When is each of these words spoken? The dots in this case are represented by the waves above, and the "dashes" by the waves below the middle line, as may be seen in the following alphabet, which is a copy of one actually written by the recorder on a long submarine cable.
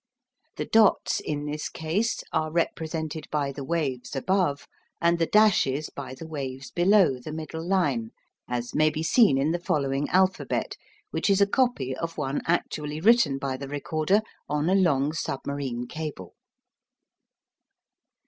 The 0.55 0.65
dots 0.65 1.19
in 1.19 1.45
this 1.45 1.69
case 1.69 2.23
are 2.33 2.51
represented 2.51 3.27
by 3.29 3.51
the 3.51 3.63
waves 3.63 4.15
above, 4.15 4.65
and 4.99 5.19
the 5.19 5.27
"dashes" 5.27 5.91
by 5.91 6.15
the 6.15 6.25
waves 6.25 6.71
below 6.71 7.19
the 7.19 7.31
middle 7.31 7.63
line, 7.63 8.09
as 8.47 8.73
may 8.73 8.89
be 8.89 9.03
seen 9.03 9.37
in 9.37 9.51
the 9.51 9.59
following 9.59 10.09
alphabet, 10.09 10.75
which 11.11 11.29
is 11.29 11.39
a 11.39 11.45
copy 11.45 11.95
of 11.95 12.17
one 12.17 12.41
actually 12.47 12.99
written 12.99 13.37
by 13.37 13.57
the 13.57 13.67
recorder 13.67 14.23
on 14.49 14.67
a 14.71 14.73
long 14.73 15.13
submarine 15.13 15.85
cable. 15.85 16.33